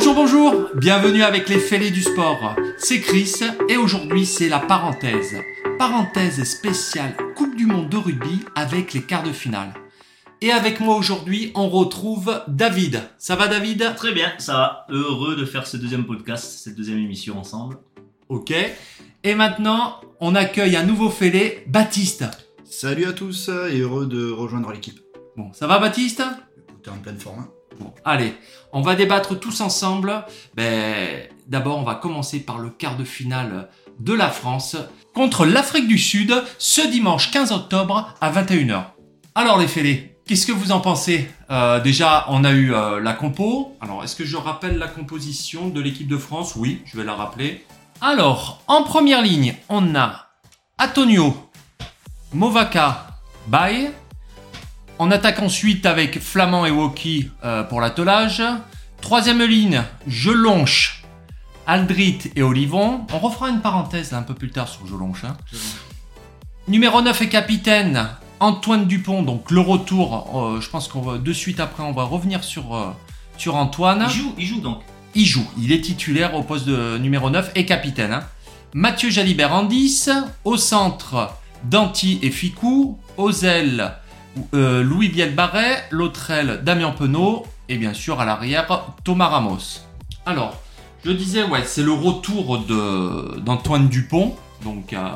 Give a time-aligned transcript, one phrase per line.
[0.00, 2.54] Bonjour, bonjour, bienvenue avec les fêlés du sport.
[2.78, 3.34] C'est Chris
[3.68, 5.34] et aujourd'hui c'est la parenthèse.
[5.76, 9.74] Parenthèse spéciale Coupe du Monde de rugby avec les quarts de finale.
[10.40, 13.02] Et avec moi aujourd'hui, on retrouve David.
[13.18, 13.96] Ça va David?
[13.96, 14.86] Très bien, ça va.
[14.88, 17.78] Heureux de faire ce deuxième podcast, cette deuxième émission ensemble.
[18.28, 18.54] Ok.
[19.24, 22.24] Et maintenant, on accueille un nouveau fêlé, Baptiste.
[22.64, 25.00] Salut à tous et heureux de rejoindre l'équipe.
[25.36, 26.22] Bon, ça va Baptiste?
[26.84, 27.48] T'es en pleine forme.
[27.78, 28.34] Bon, allez,
[28.72, 30.24] on va débattre tous ensemble.
[30.54, 33.68] Ben, d'abord, on va commencer par le quart de finale
[34.00, 34.76] de la France
[35.14, 38.84] contre l'Afrique du Sud ce dimanche 15 octobre à 21h.
[39.34, 41.28] Alors les fêlés, qu'est-ce que vous en pensez?
[41.50, 43.76] Euh, Déjà, on a eu euh, la compo.
[43.80, 46.54] Alors, est-ce que je rappelle la composition de l'équipe de France?
[46.56, 47.64] Oui, je vais la rappeler.
[48.00, 50.26] Alors, en première ligne, on a
[50.80, 51.34] Antonio,
[52.32, 53.06] Movaca,
[53.48, 53.90] Baye.
[54.98, 58.42] On attaque ensuite avec Flamand et Woki euh, pour l'attelage.
[59.00, 61.04] Troisième ligne, Gelonche,
[61.66, 63.06] Aldrit et Olivon.
[63.12, 65.24] On refera une parenthèse là, un peu plus tard sur Gelonche.
[65.24, 65.36] hein.
[66.66, 68.08] Numéro 9 et capitaine,
[68.40, 69.22] Antoine Dupont.
[69.22, 72.74] Donc le retour, euh, je pense qu'on va de suite après, on va revenir sur,
[72.74, 72.88] euh,
[73.36, 74.04] sur Antoine.
[74.08, 74.80] Il joue, il joue donc.
[75.14, 78.12] Il joue, il est titulaire au poste de numéro 9 et capitaine.
[78.12, 78.24] hein.
[78.74, 80.10] Mathieu Jalibert en 10,
[80.44, 81.30] au centre
[81.64, 83.92] Danti et Ficou, aux ailes
[84.54, 88.66] euh, Louis Bielbarret, l'autre aile Damien Penaud et bien sûr à l'arrière
[89.04, 89.80] Thomas Ramos.
[90.26, 90.54] Alors,
[91.04, 95.08] je disais, ouais, c'est le retour de- d'Antoine Dupont, donc euh,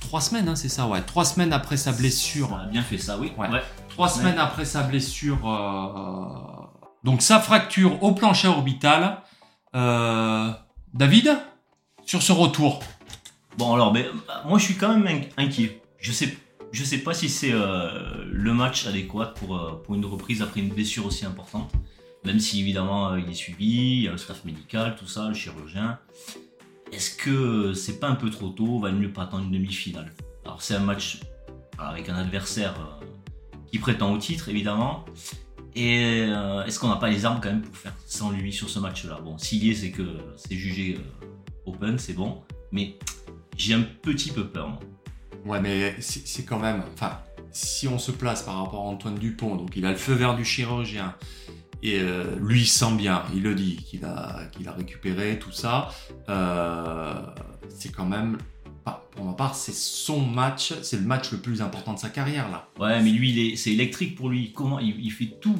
[0.00, 2.50] trois semaines, hein, c'est ça, ouais, trois semaines après sa blessure.
[2.52, 3.32] On a bien fait ça, oui.
[3.38, 3.48] Ouais.
[3.90, 6.66] Trois semaines après sa blessure, euh,
[7.04, 9.18] donc sa fracture au plancher orbital.
[9.74, 10.50] Euh,
[10.94, 11.36] David,
[12.04, 12.80] sur ce retour,
[13.58, 14.12] Bon alors, mais, euh,
[14.46, 15.80] moi je suis quand même in- inquiet.
[15.98, 16.36] Je sais,
[16.76, 20.60] je sais pas si c'est euh, le match adéquat pour, euh, pour une reprise après
[20.60, 21.72] une blessure aussi importante.
[22.26, 25.28] Même si évidemment euh, il est suivi, il y a le staff médical, tout ça,
[25.28, 25.98] le chirurgien.
[26.92, 30.12] Est-ce que c'est pas un peu trop tôt Va mieux pas attendre une demi-finale?
[30.44, 31.20] Alors c'est un match
[31.78, 32.74] avec un adversaire
[33.72, 35.06] qui prétend au titre évidemment.
[35.74, 36.28] Et
[36.66, 39.20] est-ce qu'on n'a pas les armes quand même pour faire sans lui sur ce match-là?
[39.22, 40.98] Bon, s'il y est, c'est que c'est jugé
[41.66, 42.42] open, c'est bon.
[42.70, 42.96] Mais
[43.56, 44.80] j'ai un petit peu peur, moi.
[45.46, 46.82] Ouais, mais c'est quand même.
[46.92, 47.20] Enfin,
[47.52, 50.34] si on se place par rapport à Antoine Dupont, donc il a le feu vert
[50.34, 51.14] du chirurgien,
[51.82, 55.52] et euh, lui il sent bien, il le dit, qu'il a, qu'il a récupéré tout
[55.52, 55.90] ça,
[56.28, 57.14] euh,
[57.68, 58.38] c'est quand même.
[59.12, 62.50] Pour ma part, c'est son match, c'est le match le plus important de sa carrière
[62.50, 62.68] là.
[62.78, 64.52] Ouais, mais lui, c'est électrique pour lui.
[64.52, 65.58] Comment il, fait tout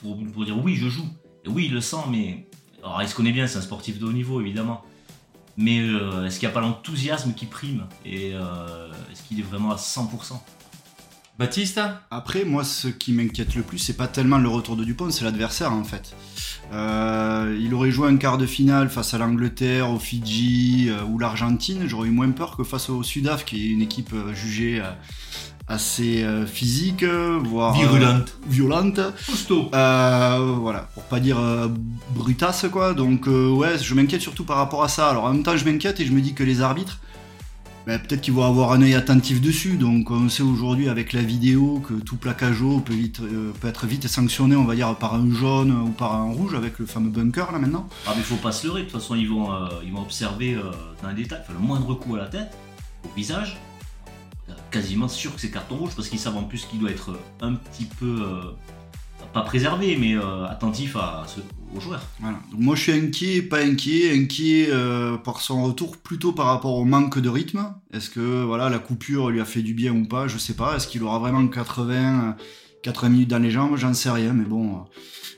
[0.00, 1.06] pour, dire oui, je joue.
[1.46, 2.48] Oui, il le sent, mais.
[2.82, 4.82] Alors, il se connaît bien, c'est un sportif de haut niveau, évidemment.
[5.56, 9.44] Mais euh, est-ce qu'il n'y a pas l'enthousiasme qui prime Et euh, est-ce qu'il est
[9.44, 10.40] vraiment à 100%
[11.36, 11.80] Baptiste?
[12.12, 15.24] Après, moi, ce qui m'inquiète le plus, c'est pas tellement le retour de Dupont, c'est
[15.24, 16.14] l'adversaire en fait.
[16.72, 21.18] Euh, il aurait joué un quart de finale face à l'Angleterre, au Fidji euh, ou
[21.18, 21.86] l'Argentine.
[21.86, 24.90] J'aurais eu moins peur que face au Sudaf, qui est une équipe euh, jugée euh,
[25.66, 28.36] assez euh, physique, voire euh, Virulente.
[28.46, 29.00] violente.
[29.26, 29.70] Costaud.
[29.74, 31.68] Euh, voilà, pour pas dire euh,
[32.14, 32.92] brutasse quoi.
[32.94, 35.08] Donc euh, ouais, je m'inquiète surtout par rapport à ça.
[35.08, 36.98] Alors en même temps, je m'inquiète et je me dis que les arbitres,
[37.86, 39.76] ben, peut-être qu'ils vont avoir un œil attentif dessus.
[39.76, 43.68] Donc on sait aujourd'hui avec la vidéo que tout plaquage haut peut, vite, euh, peut
[43.68, 46.84] être vite sanctionné, on va dire par un jaune ou par un rouge avec le
[46.84, 47.88] fameux bunker là maintenant.
[48.06, 48.82] Ah, mais faut pas se leurrer.
[48.82, 50.62] De toute façon, ils vont, euh, ils vont observer euh,
[51.02, 51.40] dans les détails.
[51.42, 52.52] Enfin, le moindre coup à la tête,
[53.04, 53.58] au visage,
[54.74, 57.54] quasiment sûr que c'est carton rouge parce qu'ils savent en plus qu'il doit être un
[57.54, 58.16] petit peu.
[58.22, 58.42] euh,
[59.32, 61.40] pas préservé, mais euh, attentif à, ce-
[61.76, 62.02] aux joueurs.
[62.56, 66.84] Moi je suis inquiet, pas inquiet, inquiet euh, par son retour plutôt par rapport au
[66.84, 67.74] manque de rythme.
[67.92, 70.28] Est-ce que voilà la coupure lui a fait du bien ou pas?
[70.28, 70.76] Je sais pas.
[70.76, 72.32] Est-ce qu'il aura vraiment 80, euh,
[72.82, 73.76] 80 minutes dans les jambes?
[73.76, 74.32] J'en sais rien.
[74.32, 74.78] Mais bon, euh,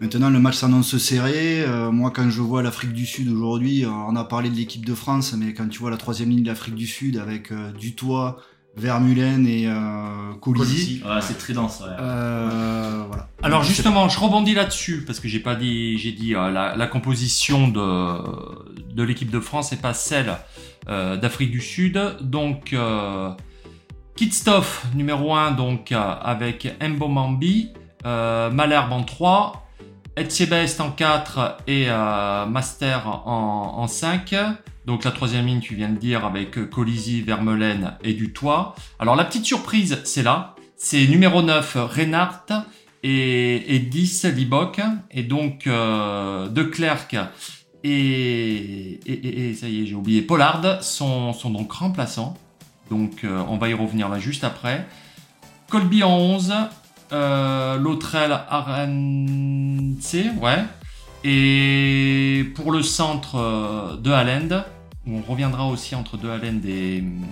[0.00, 1.62] maintenant le match s'annonce serré.
[1.62, 4.86] Euh, moi quand je vois l'Afrique du Sud aujourd'hui, euh, on a parlé de l'équipe
[4.86, 7.72] de France, mais quand tu vois la troisième ligne de l'Afrique du Sud avec euh,
[7.72, 8.38] Dutoit,
[8.76, 11.80] Vermulen et euh, Colisi, c'est très dense.
[11.80, 11.94] ouais.
[12.00, 13.28] euh, voilà.
[13.42, 16.86] Alors justement, je rebondis là-dessus parce que j'ai pas dit, j'ai dit euh, la, la
[16.86, 20.36] composition de de l'équipe de France et pas celle
[20.88, 22.00] euh, d'Afrique du Sud.
[22.22, 23.30] Donc euh,
[24.16, 27.70] Kitstoff numéro 1 donc euh, avec Mbomambi,
[28.06, 29.66] euh, Malherbe en 3,
[30.16, 34.34] Etchebest en 4 et euh, Master en, en 5.
[34.86, 38.74] Donc la troisième ligne, tu viens de dire, avec euh, Colisi, Vermeulen et Dutoit.
[38.98, 40.54] Alors la petite surprise, c'est là.
[40.76, 42.52] C'est numéro 9, Reinhardt
[43.04, 44.80] et, et 10, Liboc.
[45.12, 47.16] Et donc euh, De Klerk
[47.84, 52.36] et, et, et- ça y est, j'ai oublié, Pollard sont, sont donc remplaçants.
[52.90, 54.86] Donc euh, on va y revenir là juste après.
[55.70, 56.52] Colby en 11,
[57.12, 60.64] euh, Lautrel Arence, ouais.
[61.24, 64.64] Et pour le centre euh, de Haaland,
[65.06, 67.24] on reviendra aussi entre De Haaland et hum,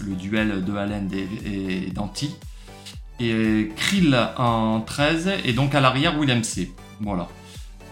[0.00, 2.34] le duel de Haaland et, Danti.
[3.20, 6.72] Et Krill en 13 et donc à l'arrière Willem C.
[7.00, 7.28] Voilà.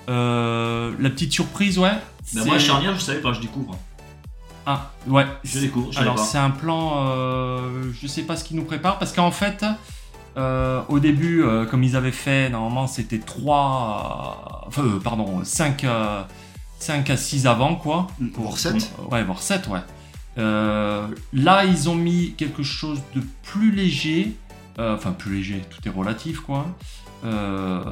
[0.08, 1.90] Euh, la petite surprise, ouais.
[2.32, 3.76] Ben moi, charnière, je savais pas, je découvre.
[4.66, 5.26] Ah, ouais.
[5.44, 8.98] Je découvre, je Alors c'est un plan, euh, je sais pas ce qu'il nous prépare
[8.98, 9.64] parce qu'en fait,
[10.36, 15.86] euh, au début, euh, comme ils avaient fait, normalement c'était 3, enfin euh, pardon, 5,
[16.78, 18.06] 5 à 6 avant quoi.
[18.34, 18.90] Voire sept.
[18.96, 19.80] pour- Ouais, voire 7, ouais.
[20.38, 24.36] Euh, là ils ont mis quelque chose de plus léger,
[24.78, 26.66] euh, enfin plus léger, tout est relatif quoi.
[27.24, 27.82] Euh,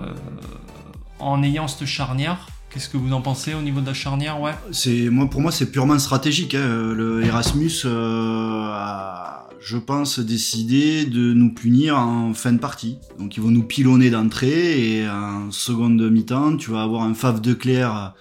[1.19, 4.53] en ayant cette charnière, qu'est-ce que vous en pensez au niveau de la charnière, ouais?
[4.73, 6.55] C'est moi pour moi c'est purement stratégique.
[6.55, 6.93] hein.
[6.95, 12.99] Le Erasmus a, je pense, décidé de nous punir en fin de partie.
[13.19, 17.41] Donc ils vont nous pilonner d'entrée et en seconde mi-temps, tu vas avoir un Fave
[17.41, 18.13] de Claire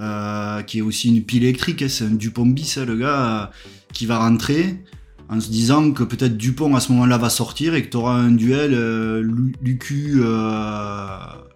[0.00, 1.82] euh, qui est aussi une pile électrique.
[1.82, 1.88] hein.
[1.88, 3.46] C'est un Dupont bis, le gars, euh,
[3.92, 4.84] qui va rentrer
[5.28, 8.14] en se disant que peut-être Dupont à ce moment-là va sortir et que tu auras
[8.14, 11.08] un duel euh, Lu- Lucu euh,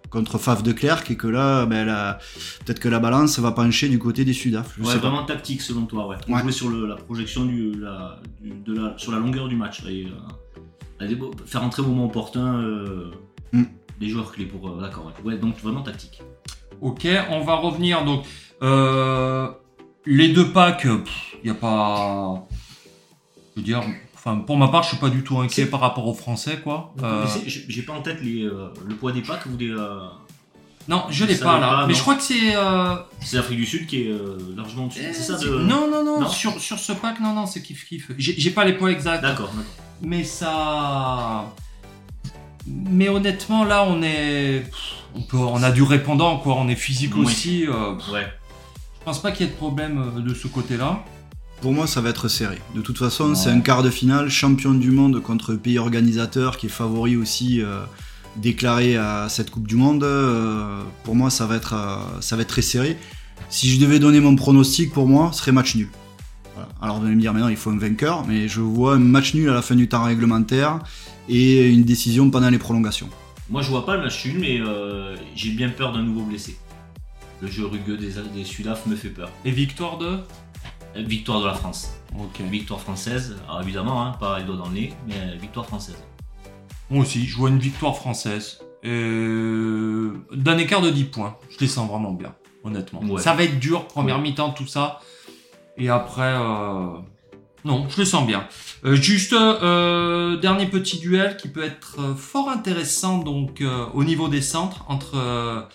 [0.09, 1.85] contre Fave de Clerc et que là, ben,
[2.65, 4.77] peut-être que la balance va pencher du côté des Sudaf.
[4.77, 4.97] Ouais, pas.
[4.97, 6.17] vraiment tactique selon toi, ouais.
[6.27, 6.41] On Ouais.
[6.41, 9.83] jouait sur le- la projection du, la, du- de la, sur la longueur du match.
[9.87, 11.15] Et, euh,
[11.45, 13.11] faire entrer au moment opportun euh,
[13.53, 13.63] Mm.
[14.01, 14.77] joueurs clés pour.
[14.81, 15.13] D'accord, ouais.
[15.31, 16.21] Ouais, donc vraiment tactique.
[16.81, 18.23] Ok, on va revenir donc.
[18.63, 19.47] euh,
[20.05, 22.43] les deux packs, il n'y a pas.
[23.55, 23.83] Je veux dire,
[24.15, 26.93] enfin, pour ma part, je suis pas du tout inquiet par rapport aux Français, quoi.
[27.03, 29.73] Euh, J'ai pas en tête les, euh, le poids des packs ou des.
[30.87, 31.67] non, je l'ai ça pas là.
[31.69, 31.97] pas, mais non.
[31.97, 32.53] je crois que c'est.
[33.21, 34.11] C'est l'Afrique du Sud qui est
[34.55, 35.01] largement dessus.
[35.13, 35.51] C'est ça c'est- de.
[35.59, 38.09] Non, non, non, Non Sur, sur ce pack, non, non, c'est kiff kiff.
[38.17, 39.21] J'ai j'ai pas les poids exacts.
[39.21, 39.63] D'accord, d'accord.
[40.01, 41.45] Mais ça.
[42.65, 44.63] Mais honnêtement, là, on est.
[45.15, 45.37] On, peut...
[45.37, 46.55] on a du répondant, quoi.
[46.57, 47.25] On est physique Oui.
[47.25, 47.65] aussi.
[47.67, 48.25] euh, Ouais.
[48.99, 51.03] Je pense pas qu'il y ait de problème euh, de ce côté-là.
[51.61, 52.59] Pour moi, ça va être serré.
[52.75, 53.35] De toute façon, Ouais.
[53.35, 57.61] c'est un quart de finale, champion du monde contre pays organisateur qui est favori aussi
[57.61, 57.81] euh,
[58.37, 60.03] déclaré à cette Coupe du Monde.
[60.03, 62.97] Euh, pour moi, ça va, être, euh, ça va être très serré.
[63.49, 65.89] Si je devais donner mon pronostic, pour moi, ce serait match nul.
[66.55, 66.69] Voilà.
[66.81, 69.33] Alors, vous allez me dire, maintenant, il faut un vainqueur, mais je vois un match
[69.33, 70.79] nul à la fin du temps réglementaire
[71.27, 73.09] et une décision pendant les prolongations.
[73.51, 76.57] Moi, je vois pas le match nul, mais euh, j'ai bien peur d'un nouveau blessé.
[77.41, 79.29] Le jeu rugueux des, des Sudaf me fait peur.
[79.43, 80.19] Et victoire de?
[80.95, 81.91] Euh, Victoire de la France.
[82.17, 82.39] Ok.
[82.49, 86.01] Victoire française, alors évidemment, hein, pas les doigts dans le nez, mais euh, victoire française.
[86.89, 88.61] Moi aussi, je vois une victoire française.
[88.83, 91.37] D'un écart de 10 points.
[91.49, 92.33] Je les sens vraiment bien,
[92.63, 93.01] honnêtement.
[93.03, 93.21] Ouais.
[93.21, 94.21] Ça va être dur, première Ouais.
[94.23, 94.99] mi-temps, tout ça.
[95.77, 96.33] Et après,
[97.65, 98.47] non, je les sens bien.
[98.85, 104.03] Euh, juste, euh, dernier petit duel qui peut être euh, fort intéressant donc euh, au
[104.03, 105.67] niveau des centres entre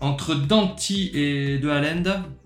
[0.00, 2.02] entre Danti et De Haaland.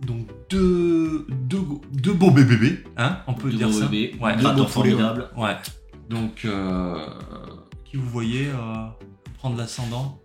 [0.07, 1.63] Donc deux, deux,
[1.93, 3.87] deux beaux bébés, hein, on peut Deux dire ça.
[3.87, 4.37] bébés, Ouais.
[4.37, 4.99] gratteur beaux poulets, ouais.
[5.01, 5.29] formidable.
[5.37, 5.57] Ouais.
[6.09, 6.47] Donc,
[7.85, 8.47] qui vous voyez
[9.39, 10.21] prendre l'ascendant?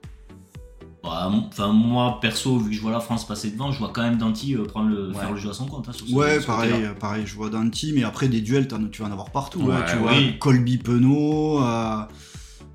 [1.04, 4.18] Enfin, moi, perso, vu que je vois la France passer devant, je vois quand même
[4.18, 5.14] Danti euh, prendre le, Ouais.
[5.20, 5.90] faire le jeu à son compte.
[5.90, 8.68] hein, sur ce- Ouais, sur pareil, euh, pareil, je vois Danti, mais après des duels,
[8.70, 9.60] t'en- tu vas en avoir partout.
[9.62, 10.02] Ouais, hein, tu oui.
[10.02, 11.98] vois, Colby Penaud, euh,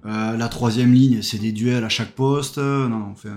[0.07, 2.59] euh, la troisième ligne, c'est des duels à chaque poste.
[2.59, 3.31] euh, non, enfin,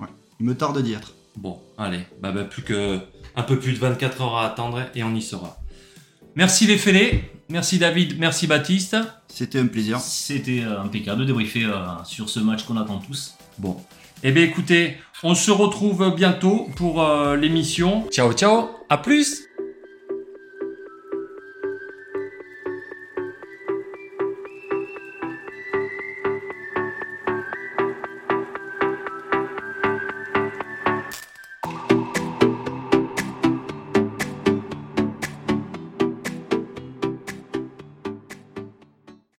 [0.00, 0.08] ouais,
[0.40, 1.12] il me tarde d'y être.
[1.36, 2.98] Bon, allez, bah, bah, plus que
[3.36, 5.58] un peu plus de 24 heures à attendre et on y sera.
[6.34, 8.96] Merci les fêlés, merci David, merci Baptiste.
[9.28, 10.00] C'était un plaisir.
[10.00, 13.34] C'était impeccable de débriefer euh, sur ce match qu'on attend tous.
[13.58, 13.76] Bon,
[14.22, 18.06] eh bien écoutez, on se retrouve bientôt pour euh, l'émission.
[18.10, 19.49] Ciao ciao, à plus